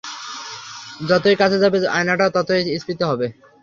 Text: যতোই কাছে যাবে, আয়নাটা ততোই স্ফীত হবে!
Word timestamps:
যতোই 1.09 1.35
কাছে 1.41 1.57
যাবে, 1.63 1.77
আয়নাটা 1.95 2.25
ততোই 2.35 2.61
স্ফীত 2.81 2.99
হবে! 3.09 3.27